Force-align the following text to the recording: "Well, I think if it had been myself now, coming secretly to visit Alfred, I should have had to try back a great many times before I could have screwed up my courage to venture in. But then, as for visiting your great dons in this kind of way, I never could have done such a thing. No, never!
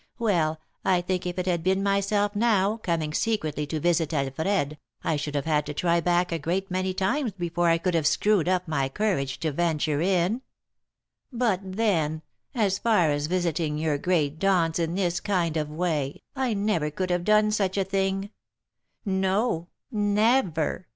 "Well, 0.17 0.59
I 0.83 1.01
think 1.01 1.27
if 1.27 1.37
it 1.37 1.45
had 1.45 1.61
been 1.61 1.83
myself 1.83 2.35
now, 2.35 2.77
coming 2.77 3.13
secretly 3.13 3.67
to 3.67 3.79
visit 3.79 4.15
Alfred, 4.15 4.79
I 5.03 5.15
should 5.15 5.35
have 5.35 5.45
had 5.45 5.63
to 5.67 5.75
try 5.75 5.99
back 6.01 6.31
a 6.31 6.39
great 6.39 6.71
many 6.71 6.91
times 6.91 7.33
before 7.33 7.69
I 7.69 7.77
could 7.77 7.93
have 7.93 8.07
screwed 8.07 8.49
up 8.49 8.67
my 8.67 8.89
courage 8.89 9.39
to 9.41 9.51
venture 9.51 10.01
in. 10.01 10.41
But 11.31 11.59
then, 11.63 12.23
as 12.55 12.79
for 12.79 13.15
visiting 13.15 13.77
your 13.77 13.99
great 13.99 14.39
dons 14.39 14.79
in 14.79 14.95
this 14.95 15.19
kind 15.19 15.55
of 15.55 15.69
way, 15.69 16.23
I 16.35 16.55
never 16.55 16.89
could 16.89 17.11
have 17.11 17.23
done 17.23 17.51
such 17.51 17.77
a 17.77 17.83
thing. 17.83 18.31
No, 19.05 19.67
never! 19.91 20.87